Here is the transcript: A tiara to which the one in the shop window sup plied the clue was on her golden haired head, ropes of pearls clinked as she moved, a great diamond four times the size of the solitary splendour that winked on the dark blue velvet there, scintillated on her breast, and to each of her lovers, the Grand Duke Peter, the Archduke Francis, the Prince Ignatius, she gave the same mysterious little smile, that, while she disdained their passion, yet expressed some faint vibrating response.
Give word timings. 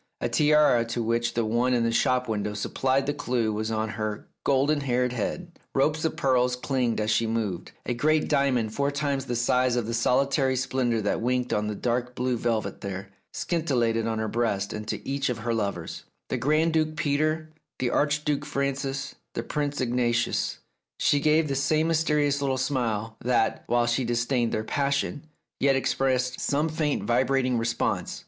A 0.19 0.27
tiara 0.29 0.83
to 0.85 1.03
which 1.03 1.35
the 1.35 1.45
one 1.45 1.75
in 1.75 1.83
the 1.83 1.91
shop 1.91 2.27
window 2.27 2.55
sup 2.55 2.73
plied 2.73 3.05
the 3.05 3.13
clue 3.13 3.53
was 3.53 3.69
on 3.69 3.89
her 3.89 4.27
golden 4.43 4.81
haired 4.81 5.13
head, 5.13 5.59
ropes 5.75 6.03
of 6.03 6.15
pearls 6.15 6.55
clinked 6.55 6.99
as 6.99 7.11
she 7.11 7.27
moved, 7.27 7.71
a 7.85 7.93
great 7.93 8.27
diamond 8.27 8.73
four 8.73 8.89
times 8.89 9.25
the 9.25 9.35
size 9.35 9.75
of 9.75 9.85
the 9.85 9.93
solitary 9.93 10.55
splendour 10.55 11.01
that 11.01 11.21
winked 11.21 11.53
on 11.53 11.67
the 11.67 11.75
dark 11.75 12.15
blue 12.15 12.35
velvet 12.35 12.81
there, 12.81 13.11
scintillated 13.31 14.07
on 14.07 14.17
her 14.17 14.27
breast, 14.27 14.73
and 14.73 14.87
to 14.87 15.07
each 15.07 15.29
of 15.29 15.37
her 15.37 15.53
lovers, 15.53 16.05
the 16.29 16.37
Grand 16.37 16.73
Duke 16.73 16.95
Peter, 16.95 17.51
the 17.77 17.91
Archduke 17.91 18.43
Francis, 18.43 19.13
the 19.35 19.43
Prince 19.43 19.79
Ignatius, 19.81 20.57
she 20.97 21.19
gave 21.19 21.47
the 21.47 21.53
same 21.53 21.87
mysterious 21.87 22.41
little 22.41 22.57
smile, 22.57 23.17
that, 23.23 23.63
while 23.67 23.85
she 23.85 24.03
disdained 24.03 24.51
their 24.51 24.63
passion, 24.63 25.27
yet 25.59 25.75
expressed 25.75 26.39
some 26.39 26.69
faint 26.69 27.03
vibrating 27.03 27.59
response. 27.59 28.19